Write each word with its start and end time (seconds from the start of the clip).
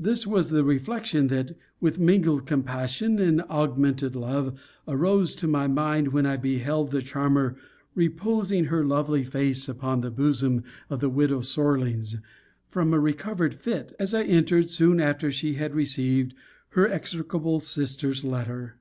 This 0.00 0.26
was 0.26 0.48
the 0.48 0.64
reflection, 0.64 1.26
that, 1.26 1.54
with 1.78 1.98
mingled 1.98 2.46
compassion, 2.46 3.18
and 3.18 3.42
augmented 3.42 4.16
love, 4.16 4.58
arose 4.88 5.34
to 5.34 5.46
my 5.46 5.66
mind, 5.68 6.14
when 6.14 6.24
I 6.24 6.38
beheld 6.38 6.90
the 6.92 7.02
charmer 7.02 7.54
reposing 7.94 8.64
her 8.68 8.82
lovely 8.82 9.22
face 9.22 9.68
upon 9.68 10.00
the 10.00 10.10
bosom 10.10 10.64
of 10.88 11.00
the 11.00 11.10
widow 11.10 11.42
Sorlings, 11.42 12.16
from 12.70 12.94
a 12.94 12.98
recovered 12.98 13.54
fit, 13.54 13.92
as 13.98 14.14
I 14.14 14.22
entered 14.22 14.70
soon 14.70 14.98
after 14.98 15.30
she 15.30 15.56
had 15.56 15.74
received 15.74 16.32
her 16.70 16.88
execrable 16.88 17.60
sister's 17.60 18.24
letter. 18.24 18.78